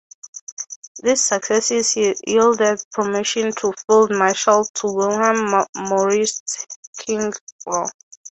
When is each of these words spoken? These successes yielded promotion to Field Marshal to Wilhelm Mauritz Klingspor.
These 1.03 1.23
successes 1.23 1.95
yielded 2.25 2.83
promotion 2.91 3.53
to 3.57 3.71
Field 3.85 4.09
Marshal 4.09 4.65
to 4.65 4.87
Wilhelm 4.87 5.63
Mauritz 5.77 6.65
Klingspor. 6.97 7.87